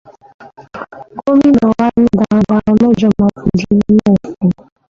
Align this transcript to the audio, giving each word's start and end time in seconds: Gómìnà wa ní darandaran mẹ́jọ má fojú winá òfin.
Gómìnà 1.19 1.65
wa 1.77 1.85
ní 1.99 2.05
darandaran 2.17 2.75
mẹ́jọ 2.83 3.09
má 3.17 3.25
fojú 3.35 3.73
winá 3.87 4.09
òfin. 4.11 4.51